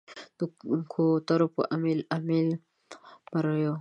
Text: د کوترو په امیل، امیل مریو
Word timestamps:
د 0.37 0.39
کوترو 0.93 1.47
په 1.55 1.61
امیل، 1.75 1.99
امیل 2.17 2.47
مریو 3.31 3.69